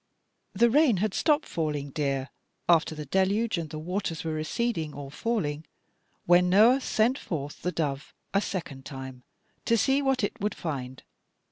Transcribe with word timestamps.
"The 0.53 0.71
rain 0.71 0.97
had 0.97 1.13
stopped 1.13 1.45
falling, 1.45 1.91
dear, 1.91 2.31
after 2.67 2.95
the 2.95 3.05
deluge, 3.05 3.59
and 3.59 3.69
the 3.69 3.77
waters 3.77 4.23
were 4.23 4.33
receding, 4.33 4.95
or 4.95 5.11
falling, 5.11 5.63
when 6.25 6.49
Noah 6.49 6.81
sent 6.81 7.19
forth 7.19 7.61
the 7.61 7.71
dove 7.71 8.11
a 8.33 8.41
second 8.41 8.83
time 8.83 9.21
to 9.65 9.77
see 9.77 10.01
what 10.01 10.23
it 10.23 10.41
would 10.41 10.55
find. 10.55 11.03